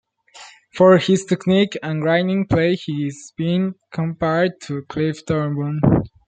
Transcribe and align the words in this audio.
For 0.73 0.97
his 0.97 1.25
technique 1.25 1.77
and 1.83 2.01
grinding 2.01 2.47
play 2.47 2.73
he 2.73 3.03
has 3.03 3.31
been 3.37 3.75
compared 3.91 4.59
to 4.61 4.81
Cliff 4.89 5.19
Thorburn. 5.27 5.79